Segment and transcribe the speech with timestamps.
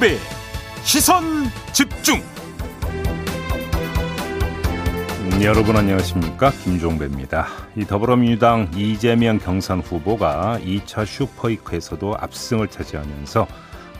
[0.00, 0.16] 김종배
[0.82, 1.22] 시선
[1.72, 2.16] 집중
[5.20, 7.46] 음, 여러분 안녕하십니까 김종배입니다.
[7.76, 13.46] 이 더불어민주당 이재명 경선 후보가 2차 슈퍼이크에서도 압승을 차지하면서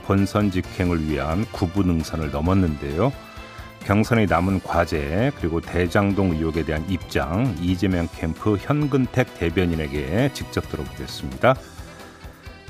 [0.07, 3.13] 본선 직행을 위한 구부 능선을 넘었는데요.
[3.85, 11.55] 경선에 남은 과제 그리고 대장동 의혹에 대한 입장 이재명 캠프 현근택 대변인에게 직접 들어보겠습니다.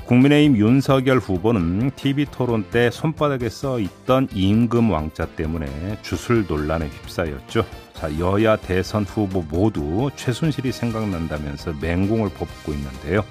[0.05, 7.65] 국민의힘 윤석열 후보는 TV 토론 때 손바닥에 써 있던 임금 왕자 때문에 주술 논란에 휩싸였죠.
[7.93, 13.23] 자, 여야 대선 후보 모두 최순실이 생각난다면서 맹공을 뽑고 있는데요.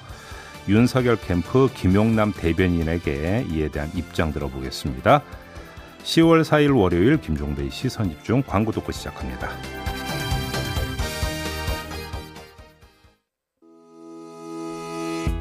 [0.68, 5.22] 윤석열 캠프 김용남 대변인에게 이에 대한 입장 들어보겠습니다.
[6.04, 9.79] 10월 4일 월요일 김종배의 시선 집중 광고 듣고 시작합니다.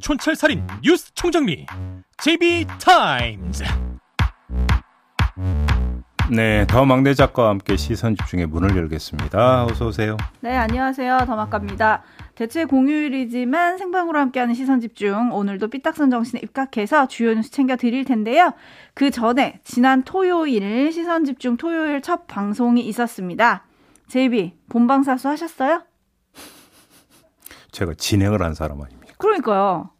[0.00, 1.66] 촌철살인 뉴스 총정리
[2.18, 3.64] JB타임즈
[6.30, 9.64] 네, 더 막내 작가와 함께 시선 집중의 문을 열겠습니다.
[9.64, 10.18] 어서 오세요.
[10.40, 11.20] 네, 안녕하세요.
[11.26, 12.02] 더 막갑니다.
[12.34, 18.52] 대체 공휴일이지만 생방으로 함께하는 시선 집중 오늘도 삐딱선 정신에 입각해서 주요 뉴스 챙겨 드릴 텐데요.
[18.92, 23.64] 그 전에 지난 토요일 시선 집중 토요일 첫 방송이 있었습니다.
[24.08, 25.82] 제이비 본방사수 하셨어요?
[27.72, 28.97] 제가 진행을 한 사람 아닙니까?
[29.18, 29.90] 그러니까요.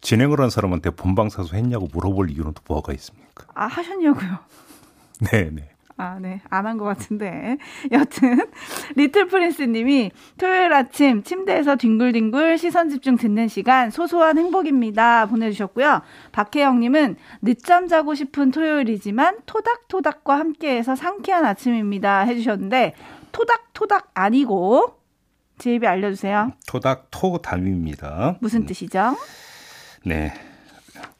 [0.00, 3.46] 진행을 한 사람한테 본방사수 했냐고 물어볼 이유는 또 뭐가 있습니까?
[3.54, 4.38] 아 하셨냐고요?
[5.32, 5.68] 네, 네.
[5.98, 6.40] 아, 네.
[6.48, 7.58] 안 한 것 같은데.
[7.92, 8.38] 여튼,
[8.96, 15.26] 리틀 프린스 님이 토요일 아침 침대에서 뒹굴뒹굴 시선 집중 듣는 시간 소소한 행복입니다.
[15.26, 16.00] 보내주셨고요.
[16.32, 22.20] 박혜영 님은 늦잠 자고 싶은 토요일이지만 토닥토닥과 함께해서 상쾌한 아침입니다.
[22.20, 22.94] 해주셨는데,
[23.30, 24.96] 토닥토닥 아니고,
[25.62, 26.50] 제 입에 알려주세요.
[26.66, 28.34] 토닥토 담입니다.
[28.40, 29.16] 무슨 뜻이죠?
[30.04, 30.32] 네.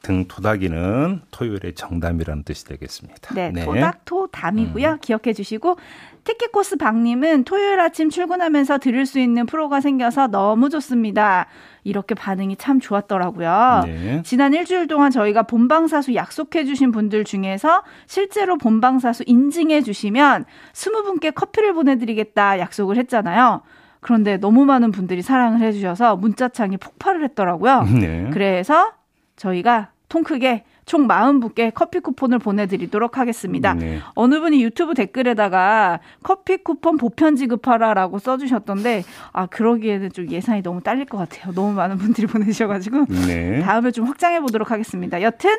[0.01, 3.33] 등 토닥이는 토요일의 정담이라는 뜻이 되겠습니다.
[3.35, 3.63] 네, 네.
[3.63, 4.89] 토닥토 담이고요.
[4.89, 4.97] 음.
[4.99, 5.77] 기억해 주시고
[6.25, 11.47] 티켓코스 박님은 토요일 아침 출근하면서 들을 수 있는 프로가 생겨서 너무 좋습니다.
[11.85, 13.83] 이렇게 반응이 참 좋았더라고요.
[13.85, 14.21] 네.
[14.25, 20.43] 지난 일주일 동안 저희가 본방사수 약속해 주신 분들 중에서 실제로 본방사수 인증해 주시면
[20.73, 23.61] 20분께 커피를 보내드리겠다 약속을 했잖아요.
[24.03, 27.83] 그런데 너무 많은 분들이 사랑을 해주셔서 문자창이 폭발을 했더라고요.
[27.83, 28.29] 네.
[28.31, 28.91] 그래서
[29.35, 33.73] 저희가 통 크게 총 40분께 커피 쿠폰을 보내드리도록 하겠습니다.
[33.73, 33.99] 네.
[34.15, 41.05] 어느 분이 유튜브 댓글에다가 커피 쿠폰 보편 지급하라라고 써주셨던데 아 그러기에는 좀 예산이 너무 딸릴
[41.05, 41.53] 것 같아요.
[41.53, 43.61] 너무 많은 분들이 보내주셔가지고 네.
[43.61, 45.21] 다음에 좀 확장해 보도록 하겠습니다.
[45.21, 45.49] 여튼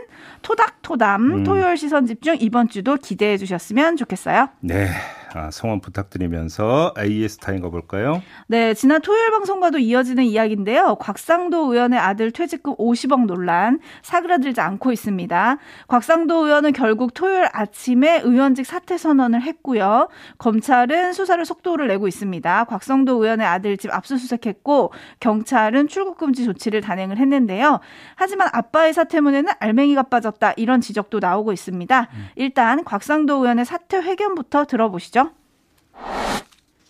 [0.43, 1.45] 토닥토담 음.
[1.45, 4.51] 토요일 시선 집중 이번 주도 기대해 주셨으면 좋겠어요.
[4.61, 4.89] 네.
[5.35, 8.23] 아, 성원 부탁드리면서 AS 타임 가 볼까요?
[8.47, 10.95] 네, 지난 토요일 방송과도 이어지는 이야기인데요.
[11.01, 15.59] 곽상도 의원의 아들 퇴직금 50억 논란 사그라들지 않고 있습니다.
[15.89, 20.09] 곽상도 의원은 결국 토요일 아침에 의원직 사퇴 선언을 했고요.
[20.39, 22.65] 검찰은 수사를 속도를 내고 있습니다.
[22.65, 27.81] 곽상도 의원의 아들 집 압수수색했고 경찰은 출국 금지 조치를 단행을 했는데요.
[28.15, 32.09] 하지만 아빠의 사퇴문에는 알맹이가 빠졌다 이런 지적도 나오고 있습니다.
[32.37, 35.24] 일단 곽상도 의원의 사퇴 회견부터 들어보시죠.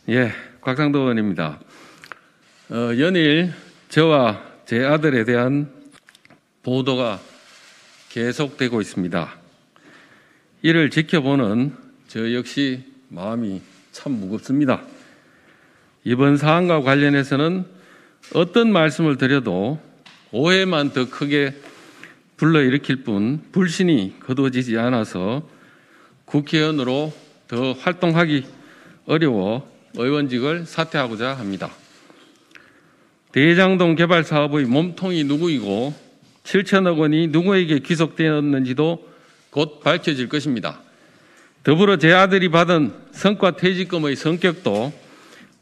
[0.09, 1.61] 예, 곽상도 의원입니다.
[2.71, 3.53] 어, 연일
[3.89, 5.71] 저와 제 아들에 대한
[6.63, 7.21] 보도가
[8.11, 9.35] 계속되고 있습니다.
[10.63, 11.75] 이를 지켜보는
[12.09, 13.61] 저 역시 마음이
[13.93, 14.83] 참 무겁습니다.
[16.05, 17.65] 이번 사안과 관련해서는
[18.35, 19.81] 어떤 말씀을 드려도
[20.33, 21.55] 오해만 더 크게
[22.37, 25.49] 불러일으킬 뿐 불신이 거두어지지 않아서
[26.25, 27.13] 국회의원으로
[27.49, 28.45] 더 활동하기
[29.07, 31.71] 어려워 의원직을 사퇴하고자 합니다.
[33.33, 35.95] 대장동 개발 사업의 몸통이 누구이고
[36.45, 39.09] 7천억 원이 누구에게 귀속되었는지도
[39.51, 40.81] 곧 밝혀질 것입니다.
[41.63, 44.93] 더불어 제 아들이 받은 성과 퇴직금의 성격도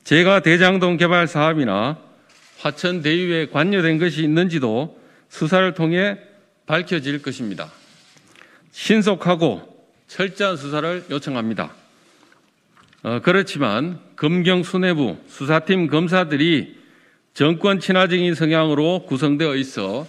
[0.04, 1.98] 제가 대장동 개발 사업이나
[2.58, 6.18] 화천 대유에 관여된 것이 있는지도 수사를 통해
[6.66, 7.70] 밝혀질 것입니다.
[8.72, 11.81] 신속하고 철저한 수사를 요청합니다.
[13.04, 16.76] 어, 그렇지만 검경 수뇌부 수사팀 검사들이
[17.34, 20.06] 정권 친화적인 성향으로 구성되어 있어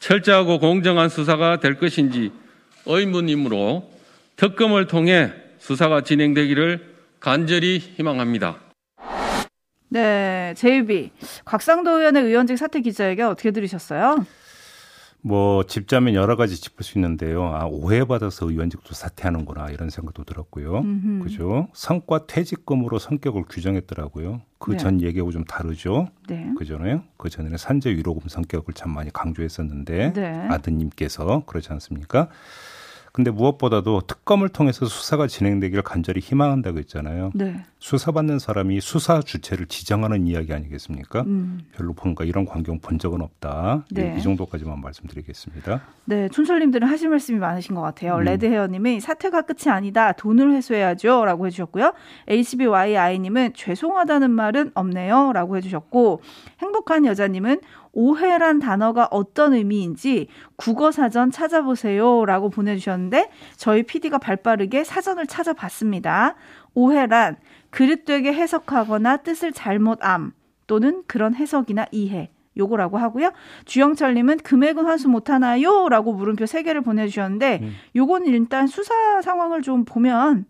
[0.00, 2.32] 철저하고 공정한 수사가 될 것인지
[2.86, 3.88] 의문이므로
[4.36, 8.58] 특검을 통해 수사가 진행되기를 간절히 희망합니다.
[9.88, 11.12] 네, 제이비
[11.44, 14.26] 곽상도 의원의 의원직 사퇴 기자회견 어떻게 들으셨어요?
[15.26, 17.44] 뭐 집자면 여러 가지 짚을 수 있는데요.
[17.44, 20.80] 아, 오해받아서 의원직도 사퇴하는구나 이런 생각도 들었고요.
[20.80, 21.24] 음흠.
[21.24, 21.68] 그죠?
[21.72, 24.42] 성과 퇴직금으로 성격을 규정했더라고요.
[24.58, 25.06] 그전 네.
[25.06, 26.08] 얘기하고 좀 다르죠.
[26.28, 26.52] 네.
[26.58, 27.04] 그전에요.
[27.16, 30.46] 그 전에는 산재 위로금 성격을 참 많이 강조했었는데 네.
[30.50, 32.28] 아드님께서 그렇지 않습니까?
[33.14, 37.30] 근데 무엇보다도 특검을 통해서 수사가 진행되기를 간절히 희망한다고 했잖아요.
[37.32, 37.62] 네.
[37.78, 41.22] 수사받는 사람이 수사 주체를 지정하는 이야기 아니겠습니까?
[41.22, 41.60] 음.
[41.76, 43.84] 별로 뭔가 이런 광경 본 적은 없다.
[43.92, 44.16] 네.
[44.18, 45.82] 이 정도까지만 말씀드리겠습니다.
[46.06, 48.16] 네, 촌철님들은 하실 말씀이 많으신 것 같아요.
[48.16, 48.24] 음.
[48.24, 50.10] 레드헤어님이 사태가 끝이 아니다.
[50.10, 51.92] 돈을 회수해야죠.라고 해주셨고요.
[52.26, 56.20] HBYI님은 죄송하다는 말은 없네요.라고 해주셨고
[56.58, 57.60] 행복한 여자님은
[57.94, 66.34] 오해란 단어가 어떤 의미인지 국어 사전 찾아보세요 라고 보내주셨는데 저희 PD가 발 빠르게 사전을 찾아봤습니다.
[66.74, 67.36] 오해란
[67.70, 70.32] 그릇되게 해석하거나 뜻을 잘못 암
[70.66, 72.30] 또는 그런 해석이나 이해.
[72.56, 73.32] 요거라고 하고요.
[73.64, 75.88] 주영철님은 금액은 환수 못하나요?
[75.88, 77.74] 라고 물음표 3개를 보내주셨는데, 음.
[77.96, 80.46] 요건 일단 수사 상황을 좀 보면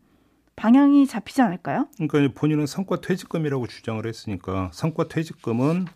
[0.57, 1.89] 방향이 잡히지 않을까요?
[2.09, 5.87] 그러니까 본인은 성과 퇴직금이라고 주장을 했으니까 성과 퇴직금은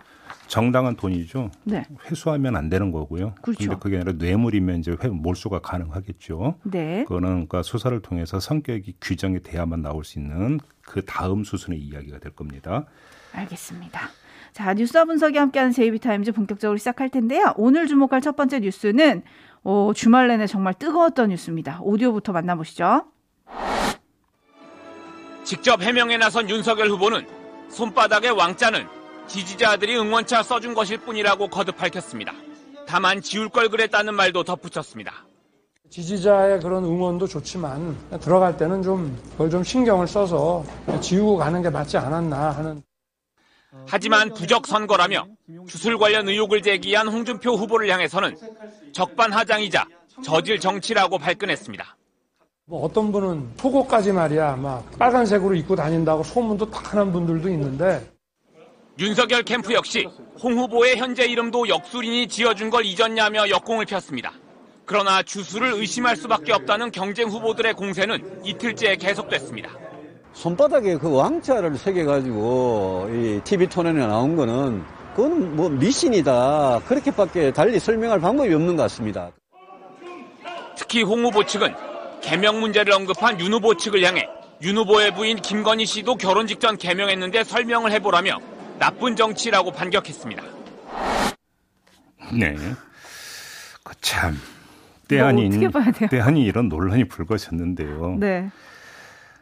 [0.48, 1.50] 정당한 돈이죠.
[1.64, 1.84] 네.
[2.06, 3.34] 회수하면 안 되는 거고요.
[3.42, 3.58] 그렇죠.
[3.58, 6.56] 근데 그게 아니라 뇌물이면 이제 회, 몰수가 가능하겠죠.
[6.64, 7.04] 네.
[7.04, 12.32] 그거는 그러니까 수사를 통해서 성격이 규정이 돼야만 나올 수 있는 그 다음 수순의 이야기가 될
[12.32, 12.86] 겁니다.
[13.32, 14.08] 알겠습니다.
[14.52, 17.52] 자, 뉴스와 분석이 함께하는 제이비타임즈 본격적으로 시작할 텐데요.
[17.56, 19.22] 오늘 주목할 첫 번째 뉴스는
[19.62, 21.80] 어, 주말 내내 정말 뜨거웠던 뉴스입니다.
[21.82, 23.04] 오디오부터 만나보시죠.
[25.44, 27.26] 직접 해명에 나선 윤석열 후보는
[27.68, 28.97] 손바닥의 왕자는
[29.28, 32.32] 지지자들이 응원차 써준 것일 뿐이라고 거듭 밝혔습니다.
[32.86, 35.12] 다만 지울 걸 그랬다는 말도 덧붙였습니다.
[35.90, 40.64] 지지자의 그런 응원도 좋지만 들어갈 때는 좀 그걸 좀 신경을 써서
[41.00, 42.82] 지우고 가는 게 맞지 않았나 하는.
[43.86, 45.26] 하지만 부적 선거라며
[45.66, 48.36] 주술 관련 의혹을 제기한 홍준표 후보를 향해서는
[48.92, 49.86] 적반하장이자
[50.24, 51.96] 저질 정치라고 발끈했습니다.
[52.64, 58.17] 뭐 어떤 분은 속옷까지 말이야 막 빨간색으로 입고 다닌다고 소문도 다 하는 분들도 있는데
[58.98, 60.08] 윤석열 캠프 역시
[60.42, 64.32] 홍 후보의 현재 이름도 역술인이 지어준 걸 잊었냐며 역공을 폈습니다.
[64.84, 69.70] 그러나 주수를 의심할 수밖에 없다는 경쟁 후보들의 공세는 이틀째 계속됐습니다.
[70.32, 74.82] 손바닥에 그 왕자를 새겨가지고 이 TV 토론에 나온 거는
[75.14, 76.80] 그건 뭐 미신이다.
[76.88, 79.30] 그렇게밖에 달리 설명할 방법이 없는 것 같습니다.
[80.76, 81.72] 특히 홍 후보 측은
[82.20, 84.28] 개명 문제를 언급한 윤 후보 측을 향해
[84.62, 88.38] 윤 후보의 부인 김건희 씨도 결혼 직전 개명했는데 설명을 해보라며
[88.78, 90.42] 나쁜 정치라고 반격했습니다.
[92.38, 92.54] 네.
[93.82, 94.36] 그 참.
[95.08, 95.70] 때 아닌
[96.10, 98.16] 때 아닌 이런 논란이 불거졌는데요.
[98.20, 98.50] 네.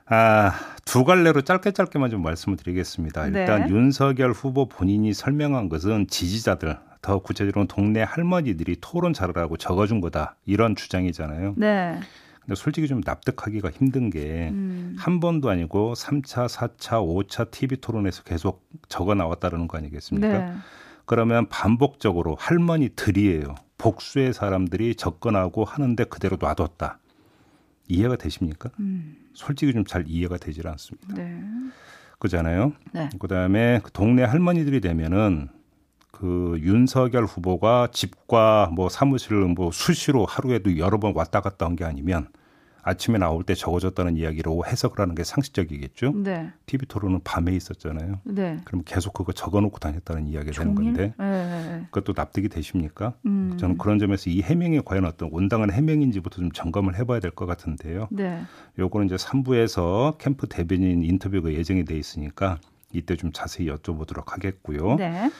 [0.07, 0.53] 아,
[0.85, 3.29] 두 갈래로 짧게 짧게만 좀 말씀을 드리겠습니다.
[3.29, 3.41] 네.
[3.41, 3.75] 일단 네.
[3.75, 10.37] 윤석열 후보 본인이 설명한 것은 지지자들, 더 구체적으로 동네 할머니들이 토론 잘하라고 적어준 거다.
[10.45, 11.55] 이런 주장이잖아요.
[11.57, 11.99] 네.
[12.47, 15.21] 근데 솔직히 좀 납득하기가 힘든 게한 음.
[15.21, 20.29] 번도 아니고 3차, 4차, 5차 TV 토론에서 계속 적어 나왔다는 거 아니겠습니까?
[20.29, 20.53] 네.
[21.07, 23.55] 그러면 반복적으로 할머니들이에요.
[23.79, 26.99] 복수의 사람들이 접근하고 하는데 그대로 놔뒀다.
[27.89, 28.71] 이해가 되십니까?
[28.81, 29.17] 음.
[29.35, 31.15] 솔직히 좀 잘 이해가 되질 않습니다.
[31.15, 31.41] 네.
[32.19, 32.73] 그잖아요.
[32.93, 33.09] 네.
[33.19, 35.49] 그다음에 그 동네 할머니들이 되면은
[36.11, 41.85] 그 윤석열 후보가 집과 뭐 사무실을 뭐 수시로 하루에도 여러 번 왔다 갔다 한 게
[41.85, 42.29] 아니면
[42.87, 46.13] 아침에 나올 때 적어졌다는 이야기로 해석을 하는 게 상식적이겠죠.
[46.23, 46.53] 네.
[46.67, 48.21] TV 토론은 밤에 있었잖아요.
[48.23, 48.59] 네.
[48.65, 51.87] 그럼 계속 그거 적어놓고 다녔다는 이야기가 되는 건데 네.
[51.91, 53.15] 그것도 납득이 되십니까?
[53.27, 53.57] 음.
[53.59, 58.07] 저는 그런 점에서 이 해명이 과연 어떤 온당한 해명인지부터 좀 점검을 해봐야 될 것 같은데요.
[58.13, 58.41] 네.
[58.79, 62.59] 요거는 이제 3부에서 캠프 대변인 인터뷰가 예정이 돼 있으니까
[62.93, 64.95] 이때 좀 자세히 여쭤보도록 하겠고요.
[64.95, 65.31] 네.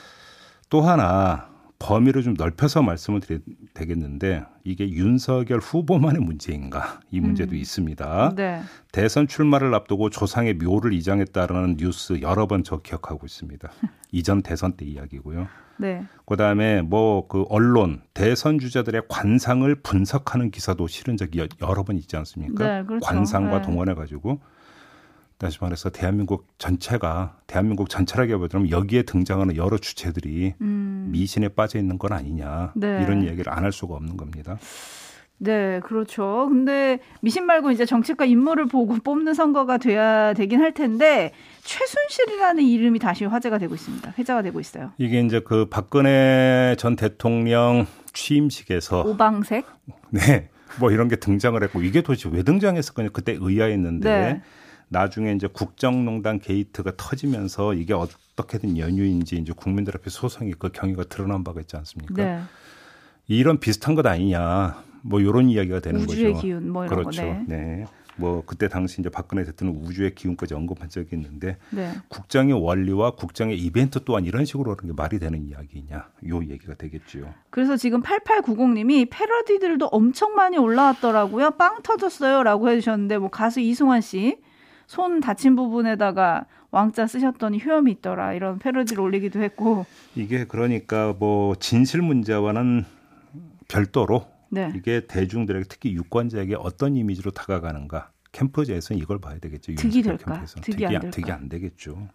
[0.69, 1.49] 또 하나
[1.79, 3.39] 범위를 좀 넓혀서 말씀을 드려야
[3.73, 7.55] 되겠는데 이게 윤석열 후보만의 문제인가 이 문제도 음.
[7.55, 8.33] 있습니다.
[8.35, 8.61] 네.
[8.91, 13.69] 대선 출마를 앞두고 조상의 묘를 이장했다라는 뉴스 여러 번 저 기억하고 있습니다.
[14.11, 15.47] 이전 대선 때 이야기고요.
[15.77, 16.03] 네.
[16.25, 22.67] 그다음에 뭐 그 언론 대선 주자들의 관상을 분석하는 기사도 실은 적이 여러 번 있지 않습니까?
[22.79, 23.05] 네, 그렇죠.
[23.05, 23.65] 관상과 네.
[23.65, 24.41] 동원해 가지고
[25.37, 31.09] 다시 말해서 대한민국 전체가 대한민국 전체라고 보자면 여기에 등장하는 여러 주체들이 음.
[31.11, 33.01] 미신에 빠져 있는 건 아니냐 네.
[33.03, 34.57] 이런 얘기를 안 할 수가 없는 겁니다.
[35.39, 36.47] 네, 그렇죠.
[36.49, 41.31] 근데 미신 말고 이제 정책과 인물을 보고 뽑는 선거가 돼야 되긴 할 텐데
[41.63, 44.13] 최순실이라는 이름이 다시 화제가 되고 있습니다.
[44.17, 44.91] 회자가 되고 있어요.
[44.97, 49.65] 이게 이제 그 박근혜 전 대통령 취임식에서 오방색
[50.09, 50.49] 네.
[50.79, 54.41] 뭐 이런 게 등장을 했고 이게 도대체 왜 등장했을 거냐 그때 의아했는데 네.
[54.89, 61.43] 나중에 이제 국정농단 게이트가 터지면서 이게 어떻게든 연유인지 이제 국민들 앞에 소송이 그 경위가 드러난
[61.43, 62.13] 바가 있지 않습니까?
[62.15, 62.39] 네.
[63.27, 64.83] 이런 비슷한 것 아니냐.
[65.01, 66.41] 뭐 이런 이야기가 되는 우주의 거죠.
[66.41, 67.21] 기운 뭐 이런 그렇죠.
[67.21, 67.27] 거.
[67.27, 67.45] 네.
[67.47, 67.85] 네.
[68.17, 71.91] 뭐 그때 당시 이제 박근혜 대통령 우주의 기운까지 언급한 적이 있는데 네.
[72.07, 77.31] 국정의 원리와 국정의 이벤트 또한 이런 식으로 하는 게 말이 되는 이야기냐 요 얘기가 되겠죠.
[77.51, 81.51] 그래서 지금 8890님이 패러디들도 엄청 많이 올라왔더라고요.
[81.51, 84.37] 빵 터졌어요라고 해주셨는데 뭐 가수 이승환 씨
[84.87, 92.01] 손 다친 부분에다가 왕자 쓰셨더니 효험이 있더라 이런 패러디를 올리기도 했고 이게 그러니까 뭐 진실
[92.01, 92.85] 문제와는
[93.67, 94.71] 별도로 네.
[94.75, 99.75] 이게 대중들에게 특히 유권자에게 어떤 이미지로 다가가는가 캠프제에서는 이걸 봐야 되겠죠.
[99.75, 100.45] 득이 될까?
[100.61, 101.09] 득이, 안, 될까?
[101.09, 102.07] 득이 안 되겠죠.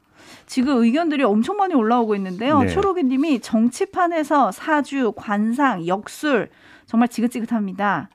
[0.46, 2.60] 지금 의견들이 엄청 많이 올라오고 있는데요.
[2.60, 2.68] 네.
[2.68, 6.48] 초록이님이 정치판에서 사주, 관상, 역술
[6.86, 8.08] 정말 지긋지긋합니다.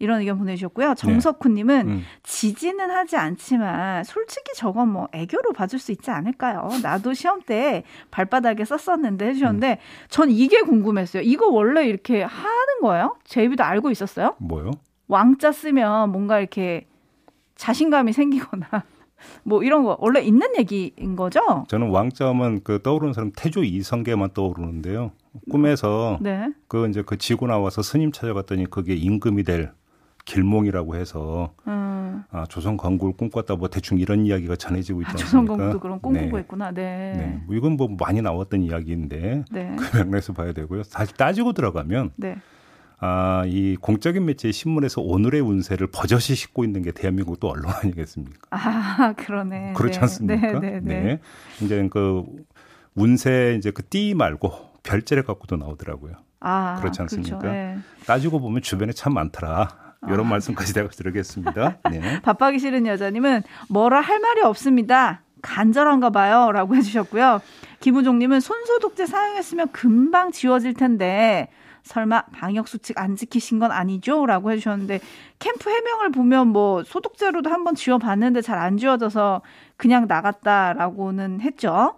[0.00, 0.94] 이런 의견 보내주셨고요.
[0.96, 1.92] 정석훈님은 네.
[1.92, 2.02] 음.
[2.22, 6.68] 지지는 하지 않지만 솔직히 저건 뭐 애교로 봐줄 수 있지 않을까요?
[6.82, 10.06] 나도 시험 때 발바닥에 썼었는데 해주셨는데 음.
[10.08, 11.22] 전 이게 궁금했어요.
[11.22, 13.16] 이거 원래 이렇게 하는 거예요?
[13.24, 14.34] 제이비도 알고 있었어요?
[14.38, 14.72] 뭐요?
[15.06, 16.86] 왕자 쓰면 뭔가 이렇게
[17.56, 18.66] 자신감이 생기거나
[19.44, 21.66] 뭐 이런 거 원래 있는 얘기인 거죠?
[21.68, 25.12] 저는 왕자하면 그 떠오르는 사람 태조 이성계만 떠오르는데요.
[25.50, 26.48] 꿈에서 네.
[26.68, 29.72] 그 이제 그 지고 나와서 스님 찾아갔더니 그게 임금이 될
[30.30, 32.22] 길몽이라고 해서 음.
[32.30, 35.16] 아, 조선 건국을 꿈꿨다 뭐 대충 이런 이야기가 전해지고 있지 아?
[35.16, 36.40] 조선 건국도 그런 꿈꾸고 네.
[36.42, 36.70] 있구나.
[36.70, 37.12] 네.
[37.16, 37.42] 네.
[37.46, 39.76] 뭐 이건 뭐 많이 나왔던 이야기인데 네.
[39.76, 40.84] 그 맥락에서 봐야 되고요.
[40.84, 42.36] 사실 따지고 들어가면 네.
[43.00, 48.38] 아, 이 공적인 매체 신문에서 오늘의 운세를 버젓이 싣고 있는 게 대한민국 또 언론 아니겠습니까?
[48.50, 49.72] 아, 그러네.
[49.74, 50.02] 그렇지 네.
[50.02, 50.60] 않습니까?
[50.60, 51.02] 네, 네, 네.
[51.02, 51.20] 네.
[51.62, 52.24] 이제 그
[52.94, 54.52] 운세 이제 그 띠 말고
[54.84, 56.12] 별자를 갖고도 나오더라고요.
[56.40, 57.38] 아, 그렇지 않습니까?
[57.38, 57.52] 그렇죠.
[57.56, 57.78] 네.
[58.06, 59.89] 따지고 보면 주변에 참 많더라.
[60.06, 60.30] 이런 아.
[60.30, 61.78] 말씀까지 내가 드리겠습니다.
[61.90, 62.00] 네.
[62.22, 65.22] 바빠기 싫은 여자님은 뭐라 할 말이 없습니다.
[65.42, 66.52] 간절한가 봐요.
[66.52, 67.40] 라고 해주셨고요.
[67.80, 71.48] 김우종님은 손소독제 사용했으면 금방 지워질 텐데,
[71.82, 74.26] 설마 방역수칙 안 지키신 건 아니죠?
[74.26, 75.00] 라고 해주셨는데,
[75.38, 79.40] 캠프 해명을 보면 뭐 소독제로도 한번 지워봤는데 잘 안 지워져서
[79.78, 81.94] 그냥 나갔다라고는 했죠.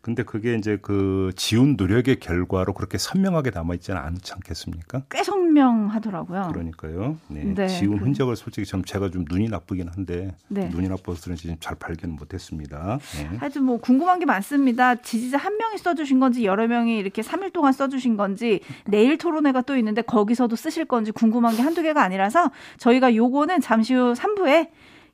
[0.00, 5.02] 근데 그게 이제 그 지운 노력의 결과로 그렇게 선명하게 남아 있지는 않지 않겠습니까?
[5.10, 6.48] 꽤 선명하더라고요.
[6.52, 7.18] 그러니까요.
[7.28, 7.44] 네.
[7.44, 7.68] 네.
[7.68, 10.68] 지운 그 흔적을 솔직히 좀 제가 좀 눈이 나쁘긴 한데 네.
[10.68, 12.98] 눈이 나빠서 그런지 잘 발견 못했습니다.
[13.18, 13.36] 네.
[13.38, 14.94] 하여튼 뭐 궁금한 게 많습니다.
[14.94, 19.76] 지지자 한 명이 써주신 건지 여러 명이 이렇게 3일 동안 써주신 건지 내일 토론회가 또
[19.76, 24.68] 있는데 거기서도 쓰실 건지 궁금한 게 한두 개가 아니라서 저희가 요거는 잠시 후 3부에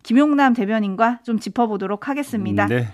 [0.04, 2.66] 김용남 대변인과 좀 짚어보도록 하겠습니다.
[2.66, 2.88] 네.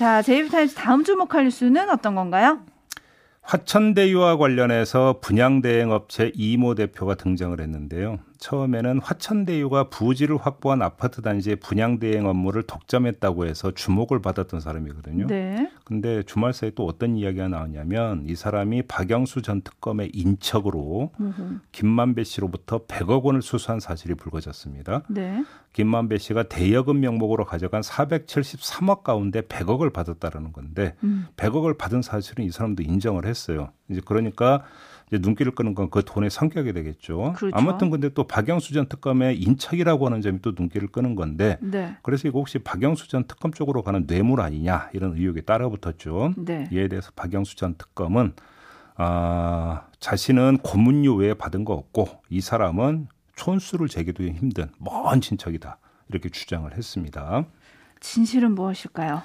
[0.00, 2.60] 자, 제이비타임스 다음 주목할 뉴스는 어떤 건가요?
[3.42, 8.18] 화천대유와 관련해서 분양대행업체 이모 대표가 등장을 했는데요.
[8.40, 15.26] 처음에는 화천대유가 부지를 확보한 아파트 단지의 분양 대행 업무를 독점했다고 해서 주목을 받았던 사람이거든요.
[15.26, 15.70] 네.
[15.84, 21.10] 근데 주말 사이에 또 어떤 이야기가 나왔냐면 이 사람이 박영수 전 특검의 인척으로.
[21.72, 25.02] 김만배 씨로부터 100억 원을 수수한 사실이 불거졌습니다.
[25.08, 25.44] 네.
[25.74, 31.26] 김만배 씨가 대여금 명목으로 가져간 473억 가운데 100억을 받았다라는 건데 음.
[31.36, 33.70] 100억을 받은 사실은 이 사람도 인정을 했어요.
[33.88, 34.64] 이제 그러니까
[35.18, 37.32] 눈길을 끄는 건 그 돈의 성격이 되겠죠.
[37.36, 37.56] 그렇죠.
[37.56, 41.96] 아무튼 근데 또 박영수 전 특검의 인척이라고 하는 점이 또 눈길을 끄는 건데 네.
[42.02, 46.34] 그래서 이거 혹시 박영수 전 특검 쪽으로 가는 뇌물 아니냐 이런 의혹이 따라붙었죠.
[46.36, 46.68] 네.
[46.72, 48.34] 이에 대해서 박영수 전 특검은
[48.96, 55.78] 아, 자신은 고문료 외에 받은 거 없고 이 사람은 촌수를 재기도 힘든 먼 친척이다
[56.10, 57.46] 이렇게 주장을 했습니다.
[58.00, 59.22] 진실은 무엇일까요?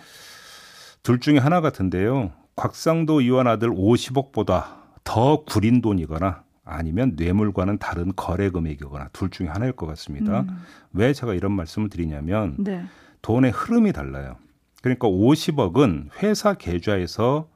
[1.03, 2.31] 둘 중에 하나 같은데요.
[2.55, 9.71] 곽상도 의원 아들 50억보다 더 구린 돈이거나 아니면 뇌물과는 다른 거래 금액이거나 둘 중에 하나일
[9.71, 10.41] 것 같습니다.
[10.41, 10.57] 음.
[10.91, 12.83] 왜 제가 이런 말씀을 드리냐면 네.
[13.21, 14.35] 돈의 흐름이 달라요.
[14.81, 17.47] 그러니까 50억은 회사 계좌에서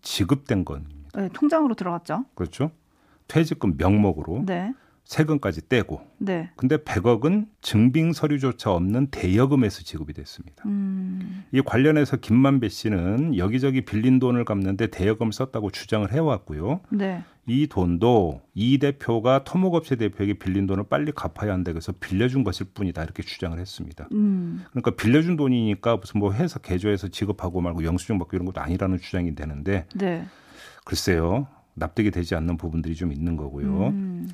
[0.00, 1.10] 지급된 겁니다.
[1.14, 2.24] 네, 통장으로 들어갔죠.
[2.34, 2.70] 그렇죠.
[3.28, 4.44] 퇴직금 명목으로.
[4.46, 4.72] 네.
[5.12, 6.00] 세금까지 떼고.
[6.18, 6.50] 네.
[6.56, 10.64] 근데 100억은 증빙 서류조차 없는 대여금에서 지급이 됐습니다.
[10.66, 11.44] 음.
[11.52, 16.80] 이 관련해서 김만배 씨는 여기저기 빌린 돈을 갚는데 대여금을 썼다고 주장을 해왔고요.
[16.90, 17.22] 네.
[17.46, 23.02] 이 돈도 이 대표가 토목업체 대표에게 빌린 돈을 빨리 갚아야 한다 그래서 빌려준 것일 뿐이다
[23.02, 24.08] 이렇게 주장을 했습니다.
[24.12, 24.64] 음.
[24.70, 29.34] 그러니까 빌려준 돈이니까 무슨 뭐 회사 계좌에서 지급하고 말고 영수증 받고 이런 것도 아니라는 주장이
[29.34, 30.24] 되는데 네.
[30.84, 33.88] 글쎄요 납득이 되지 않는 부분들이 좀 있는 거고요.
[33.88, 34.28] 음.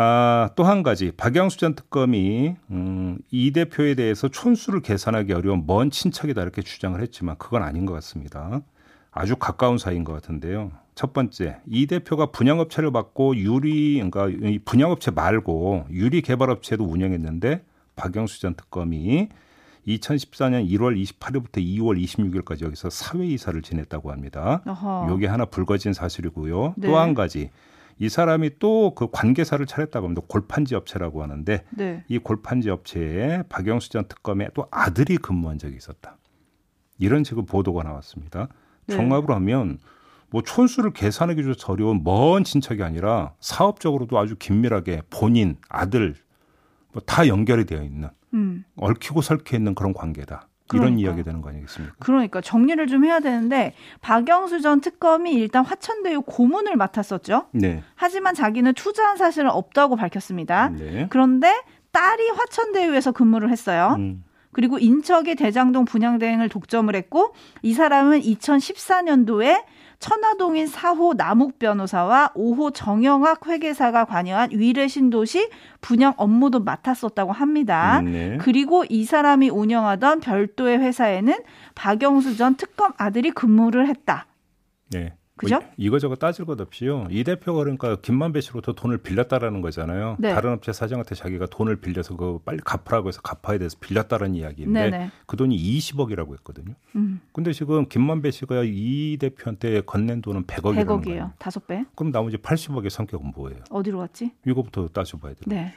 [0.00, 5.90] 아, 또 한 가지 박영수 전 특검이 음, 이 대표에 대해서 촌수를 계산하기 어려운 먼
[5.90, 8.60] 친척이다 이렇게 주장을 했지만 그건 아닌 것 같습니다.
[9.10, 10.70] 아주 가까운 사이인 것 같은데요.
[10.94, 17.64] 첫 번째, 이 대표가 분양업체를 받고 유리, 그러니까 이 분양업체 말고 유리 개발업체도 운영했는데
[17.96, 19.28] 박영수 전 특검이
[19.88, 24.62] 2014년 1월 28일부터 2월 26일까지 여기서 사회이사를 지냈다고 합니다.
[25.16, 26.74] 이게 하나 불거진 사실이고요.
[26.76, 26.86] 네.
[26.86, 27.50] 또한 가지
[27.98, 30.22] 이 사람이 또 그 관계사를 차렸다고 합니다.
[30.28, 32.04] 골판지 업체라고 하는데 네.
[32.08, 36.16] 이 골판지 업체에 박영수 전 특검의 또 아들이 근무한 적이 있었다.
[36.98, 38.48] 이런 식으로 보도가 나왔습니다.
[38.86, 38.96] 네.
[38.96, 39.78] 종합으로 하면
[40.30, 46.14] 뭐 촌수를 계산하기조차 어려운 먼 친척이 아니라 사업적으로도 아주 긴밀하게 본인, 아들
[46.92, 48.64] 뭐 다 연결이 되어 있는 음.
[48.76, 50.48] 얽히고 설켜 있는 그런 관계다.
[50.68, 50.88] 그러니까.
[50.88, 51.96] 이런 이야기 되는 거 아니겠습니까?
[51.98, 57.46] 그러니까 정리를 좀 해야 되는데 박영수 전 특검이 일단 화천대유 고문을 맡았었죠.
[57.52, 57.82] 네.
[57.94, 60.68] 하지만 자기는 투자한 사실은 없다고 밝혔습니다.
[60.68, 61.06] 네.
[61.10, 61.52] 그런데
[61.90, 63.96] 딸이 화천대유에서 근무를 했어요.
[63.98, 64.22] 음.
[64.52, 69.64] 그리고 인척이 대장동 분양 대행을 독점을 했고 이 사람은 2014년도에
[69.98, 75.50] 천화동인 4호 남욱 변호사와 5호 정영학 회계사가 관여한 위례 신도시
[75.80, 78.00] 분양 업무도 맡았었다고 합니다.
[78.00, 78.38] 음, 네.
[78.40, 81.34] 그리고 이 사람이 운영하던 별도의 회사에는
[81.74, 84.26] 박영수 전 특검 아들이 근무를 했다.
[84.90, 85.17] 네.
[85.38, 85.58] 그죠?
[85.60, 87.08] 뭐 이거저거 따질 것 없이요.
[87.10, 90.16] 이 대표가 그러니까 김만배 씨로부터 돈을 빌렸다라는 거잖아요.
[90.18, 90.34] 네.
[90.34, 95.10] 다른 업체 사장한테 자기가 돈을 빌려서 그 빨리 갚으라고 해서 갚아야 돼서 빌렸다는 이야기인데 네네.
[95.26, 96.74] 그 돈이 20억이라고 했거든요.
[96.96, 97.20] 음.
[97.32, 101.32] 근데 지금 김만배 씨가 이 대표한테 건넨 돈은 100억이라는 100억이에요.
[101.38, 101.84] 다섯 배.
[101.94, 103.60] 그럼 나머지 80억의 성격은 뭐예요?
[103.70, 104.32] 어디로 갔지?
[104.46, 105.42] 이거부터 따져봐야 돼요.
[105.46, 105.74] 네.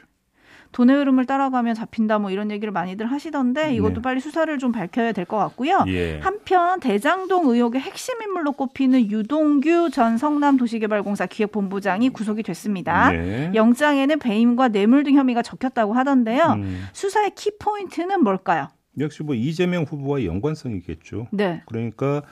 [0.72, 4.02] 돈의 흐름을 따라가면 잡힌다 뭐 이런 얘기를 많이들 하시던데 이것도 네.
[4.02, 5.84] 빨리 수사를 좀 밝혀야 될 것 같고요.
[5.88, 6.18] 예.
[6.20, 13.12] 한편 대장동 의혹의 핵심 인물로 꼽히는 유동규 전 성남도시개발공사 기획본부장이 구속이 됐습니다.
[13.12, 13.50] 네.
[13.54, 16.54] 영장에는 배임과 뇌물 등 혐의가 적혔다고 하던데요.
[16.56, 16.84] 음.
[16.92, 18.68] 수사의 키포인트는 뭘까요?
[18.98, 21.28] 역시 뭐 이재명 후보와 연관성이겠죠.
[21.30, 21.62] 네.
[21.66, 22.22] 그러니까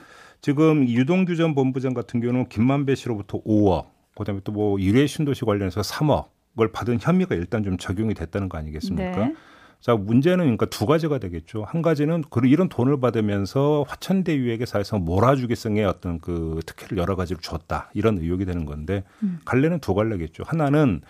[0.41, 5.81] 지금 유동규 전 본부장 같은 경우는 김만배 씨로부터 5억, 그다음에 또 뭐 일회 신도시 관련해서
[5.81, 6.25] 3억,
[6.55, 9.25] 걸 받은 혐의가 일단 좀 적용이 됐다는 거 아니겠습니까?
[9.27, 9.35] 네.
[9.79, 11.63] 자, 문제는 그러니까 두 가지가 되겠죠.
[11.63, 17.89] 한 가지는 그 이런 돈을 받으면서 화천대유에게 사실상 몰아주기성의 어떤 그 특혜를 여러 가지를 줬다.
[17.95, 19.39] 이런 의혹이 되는 건데 음.
[19.43, 20.43] 갈래는 두 갈래겠죠.
[20.45, 21.01] 하나는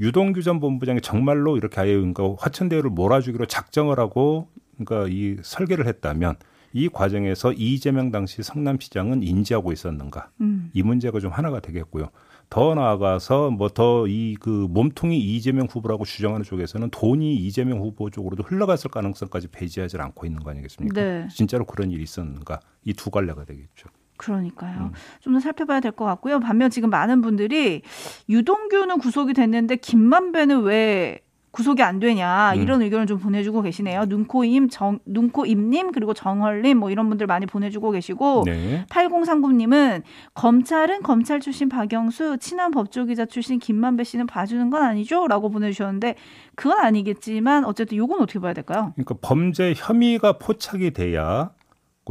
[0.00, 4.48] 유동규 전 본부장이 정말로 이렇게 아예 그러니까 화천대유를 몰아주기로 작정을 하고
[4.78, 6.36] 그러니까 이 설계를 했다면
[6.72, 10.30] 이 과정에서 이재명 당시 성남시장은 인지하고 있었는가?
[10.42, 10.70] 음.
[10.74, 12.10] 이 문제가 좀 하나가 되겠고요.
[12.50, 18.42] 더 나아가서 뭐 더 이 그 몸통이 이재명 후보라고 주장하는 쪽에서는 돈이 이재명 후보 쪽으로도
[18.42, 21.00] 흘러갔을 가능성까지 배제하지 않고 있는 거 아니겠습니까?
[21.00, 21.28] 네.
[21.30, 22.60] 진짜로 그런 일이 있었는가?
[22.84, 23.88] 이 두 갈래가 되겠죠.
[24.16, 24.80] 그러니까요.
[24.80, 24.92] 음.
[25.20, 26.40] 좀더 살펴봐야 될 것 같고요.
[26.40, 27.82] 반면 지금 많은 분들이
[28.28, 32.62] 유동규는 구속이 됐는데 김만배는 왜 구속이 안 되냐 음.
[32.62, 34.04] 이런 의견을 좀 보내주고 계시네요.
[34.06, 38.86] 눈코임 정 눈코임님 그리고 정헐님 뭐 이런 분들 많이 보내주고 계시고 네.
[38.88, 40.02] 8039님은
[40.34, 46.14] 검찰은 검찰 출신 박영수 친한 법조기자 출신 김만배 씨는 봐주는 건 아니죠라고 보내주셨는데
[46.54, 48.92] 그건 아니겠지만 어쨌든 요건 어떻게 봐야 될까요?
[48.94, 51.50] 그러니까 범죄 혐의가 포착이 돼야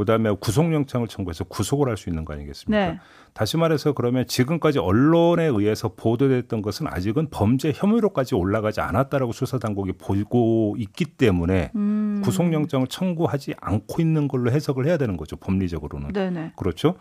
[0.00, 2.92] 그다음에 구속영장을 청구해서 구속을 할 수 있는 거 아니겠습니까?
[2.92, 2.98] 네.
[3.34, 9.92] 다시 말해서 그러면 지금까지 언론에 의해서 보도됐던 것은 아직은 범죄 혐의로까지 올라가지 않았다라고 수사 당국이
[9.92, 12.22] 보고 있기 때문에 음.
[12.24, 15.36] 구속영장을 청구하지 않고 있는 걸로 해석을 해야 되는 거죠.
[15.36, 16.12] 법리적으로는.
[16.12, 16.52] 네네.
[16.56, 16.96] 그렇죠?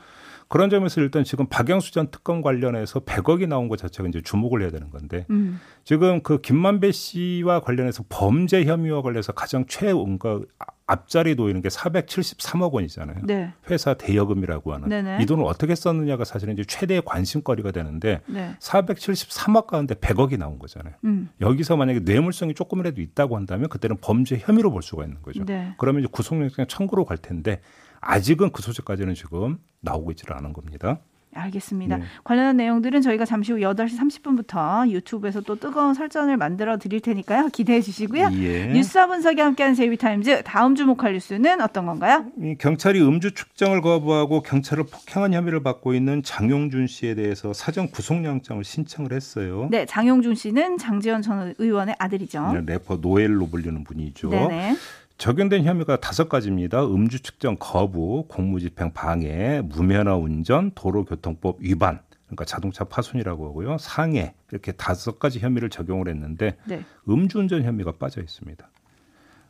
[0.50, 4.72] 그런 점에서 일단 지금 박영수 전 특검 관련해서 100억이 나온 것 자체가 이제 주목을 해야
[4.72, 5.60] 되는 건데 음.
[5.84, 10.42] 지금 그 김만배 씨와 관련해서 범죄 혐의와 관련해서 가장 최뭔가
[10.88, 13.20] 앞자리 놓이는 게 473억 원이잖아요.
[13.26, 13.54] 네.
[13.70, 15.20] 회사 대여금이라고 하는 네네.
[15.22, 18.56] 이 돈을 어떻게 썼느냐가 사실은 이제 최대의 관심거리가 되는데 네.
[18.60, 20.96] 473억 가운데 100억이 나온 거잖아요.
[21.04, 21.30] 음.
[21.42, 25.46] 여기서 만약에 뇌물성이 조금이라도 있다고 한다면 그때는 범죄 혐의로 볼 수가 있는 거죠.
[25.46, 25.76] 네.
[25.78, 27.62] 그러면 이제 구속영장 청구로 갈 텐데
[28.02, 31.00] 아직은 그 소식까지는 지금 나오고 있지는 않은 겁니다.
[31.32, 31.98] 알겠습니다.
[31.98, 32.04] 네.
[32.24, 37.50] 관련한 내용들은 저희가 잠시 후 8시 30분부터 유튜브에서 또 뜨거운 설전을 만들어 드릴 테니까요.
[37.50, 38.30] 기대해 주시고요.
[38.34, 38.66] 예.
[38.74, 42.26] 뉴스와 분석이 함께하는 JB TIMES 다음 주목할 뉴스는 어떤 건가요?
[42.58, 49.14] 경찰이 음주 측정을 거부하고 경찰을 폭행한 혐의를 받고 있는 장용준 씨에 대해서 사전 구속영장을 신청을
[49.14, 49.68] 했어요.
[49.70, 52.54] 네, 장용준 씨는 장제원 전 의원의 아들이죠.
[52.54, 54.30] 네, 래퍼 노엘로 불리는 분이죠.
[54.30, 54.76] 네네.
[55.20, 56.84] 적용된 혐의가 다섯 가지입니다.
[56.86, 63.78] 음주 측정 거부, 공무집행 방해, 무면허 운전, 도로교통법 위반, 그러니까 자동차 파손이라고 하고요.
[63.80, 66.84] 상해 이렇게 다섯 가지 혐의를 적용을 했는데 네.
[67.10, 68.66] 음주운전 혐의가 빠져 있습니다.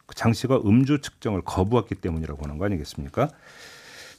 [0.07, 3.29] 그장 씨가 음주 측정을 거부했기 때문이라고 하는 거 아니겠습니까?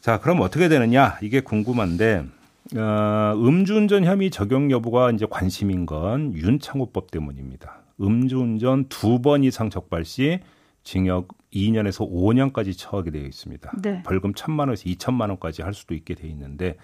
[0.01, 2.27] 자, 그럼 어떻게 되느냐 이게 궁금한데
[2.77, 7.81] 어, 음주운전 혐의 적용 여부가 이제 관심인 건 윤창호법 때문입니다.
[8.01, 10.39] 음주운전 두 번 이상 적발 시
[10.85, 13.73] 징역 2년에서 5년까지 처하게 되어 있습니다.
[13.83, 14.03] 네.
[14.05, 16.77] 벌금 1천만 원에서 2천만 원까지 할 수도 있게 돼 있는데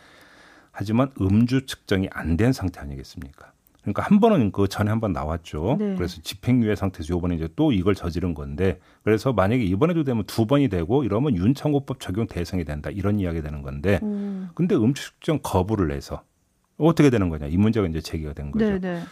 [0.72, 3.52] 하지만 음주 측정이 안 된 상태 아니겠습니까?
[3.82, 5.76] 그러니까 한 번은 그 전에 한 번 나왔죠.
[5.78, 5.94] 네.
[5.94, 10.68] 그래서 집행유예 상태에서 요번에 이제 또 이걸 저지른 건데 그래서 만약에 이번에도 되면 두 번이
[10.68, 14.48] 되고 이러면 윤창호법 적용 대상이 된다 이런 이야기 되는 건데 음.
[14.54, 16.24] 근데 음주 측정 거부를 해서
[16.78, 18.66] 어떻게 되는 거냐 이 문제가 이제 제기가 된 거죠.
[18.66, 19.02] 네, 네.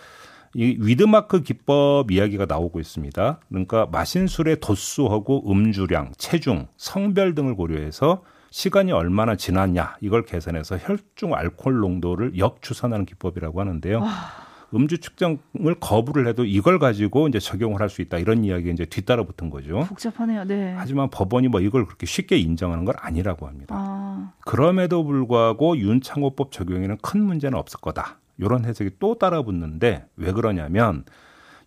[0.54, 3.40] 이 위드마크 기법 이야기가 나오고 있습니다.
[3.48, 11.34] 그러니까 마신 술의 도수하고 음주량, 체중, 성별 등을 고려해서 시간이 얼마나 지났냐 이걸 계산해서 혈중
[11.34, 14.00] 알코올 농도를 역추산하는 기법이라고 하는데요.
[14.00, 14.10] 와.
[14.72, 19.22] 음주 측정을 거부를 해도 이걸 가지고 이제 적용을 할 수 있다 이런 이야기가 이제 뒤따라
[19.24, 19.80] 붙은 거죠.
[19.88, 20.44] 복잡하네요.
[20.44, 20.74] 네.
[20.76, 23.74] 하지만 법원이 뭐 이걸 그렇게 쉽게 인정하는 건 아니라고 합니다.
[23.78, 24.32] 아.
[24.44, 28.18] 그럼에도 불구하고 윤창호법 적용에는 큰 문제는 없을 거다.
[28.38, 31.04] 이런 해석이 또 따라 붙는데 왜 그러냐면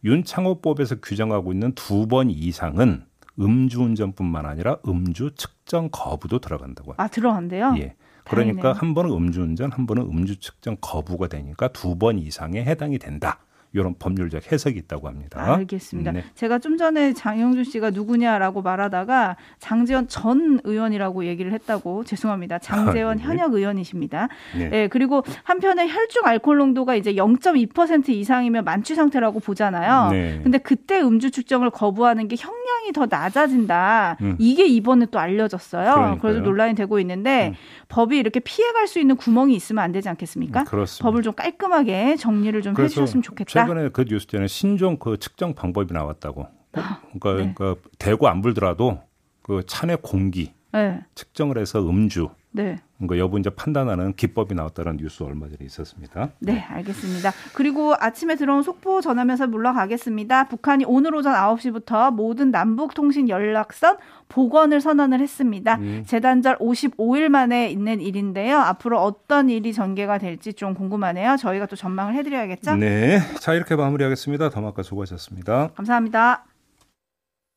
[0.04, 3.06] 윤창호법에서 규정하고 있는 두 번 이상은
[3.40, 7.04] 음주운전뿐만 아니라 음주 측정 거부도 들어간다고 합니다.
[7.04, 7.76] 아 들어간대요?
[7.78, 7.96] 예.
[8.26, 13.40] 그러니까 한 번은 음주운전, 한 번은 음주 측정 거부가 되니까 두 번 이상에 해당이 된다.
[13.80, 15.54] 이런 법률적 해석이 있다고 합니다.
[15.56, 16.12] 알겠습니다.
[16.12, 16.24] 네.
[16.36, 22.60] 제가 좀 전에 장영준 씨가 누구냐라고 말하다가 장재원 전 의원이라고 얘기를 했다고 죄송합니다.
[22.60, 23.24] 장재원 아, 네.
[23.24, 24.30] 현역 의원이십니다.
[24.58, 24.70] 네.
[24.70, 24.88] 네.
[24.88, 30.10] 그리고 한편에 혈중 알코올 농도가 이제 0.2% 이상이면 만취 상태라고 보잖아요.
[30.12, 30.40] 네.
[30.44, 34.18] 근데 그때 음주 측정을 거부하는 게 형량이 더 낮아진다.
[34.22, 34.36] 음.
[34.40, 35.94] 이게 이번에 또 알려졌어요.
[35.94, 36.18] 그러니까요.
[36.20, 37.56] 그래서 논란이 되고 있는데 음.
[37.90, 40.62] 법이 이렇게 피해갈 수 있는 구멍이 있으면 안 되지 않겠습니까?
[40.62, 41.04] 음, 그렇습니다.
[41.04, 43.67] 법을 좀 깔끔하게 정리를 좀 해주셨으면 좋겠다.
[43.68, 46.48] 최근에 그 뉴스 전에 신종 그 측정 방법이 나왔다고.
[46.72, 47.54] 그러니까, 네.
[47.54, 49.02] 그러니까 대구 안 불더라도
[49.42, 51.02] 그 차내 공기 네.
[51.16, 52.78] 측정을 해서 음주 네.
[53.06, 56.30] 그 여부 이제 판단하는 기법이 나왔다는 뉴스 얼마 전에 있었습니다.
[56.40, 57.32] 네, 알겠습니다.
[57.54, 60.48] 그리고 아침에 들어온 속보 전하면서 물러가겠습니다.
[60.48, 63.98] 북한이 오늘 오전 9시부터 모든 남북 통신 연락선
[64.30, 65.76] 복원을 선언을 했습니다.
[65.76, 66.04] 음.
[66.08, 68.58] 재단절 55일 만에 있는 일인데요.
[68.58, 71.38] 앞으로 어떤 일이 전개가 될지 좀 궁금하네요.
[71.38, 72.76] 저희가 또 전망을 해드려야겠죠?
[72.76, 74.50] 네, 자 이렇게 마무리하겠습니다.
[74.50, 75.70] 더마카 수고하셨습니다.
[75.76, 76.46] 감사합니다.